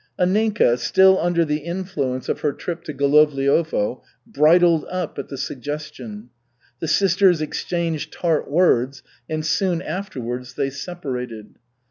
Anninka, 0.19 0.79
still 0.79 1.19
under 1.19 1.45
the 1.45 1.59
influence 1.59 2.27
of 2.27 2.39
her 2.39 2.53
trip 2.53 2.83
to 2.85 2.91
Golovliovo, 2.95 4.01
bridled 4.25 4.83
up 4.89 5.19
at 5.19 5.29
the 5.29 5.37
suggestion. 5.37 6.31
The 6.79 6.87
sisters 6.87 7.39
exchanged 7.39 8.11
tart 8.11 8.49
words, 8.49 9.03
and 9.29 9.45
soon 9.45 9.79
afterwards 9.79 10.55
they 10.55 10.71
separated. 10.71 11.53